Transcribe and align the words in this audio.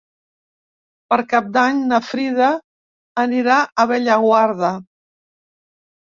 Per 1.13 1.17
Cap 1.33 1.49
d'Any 1.57 1.81
na 1.91 1.99
Frida 2.05 2.47
anirà 3.25 3.57
a 3.83 3.85
Bellaguarda. 3.91 4.71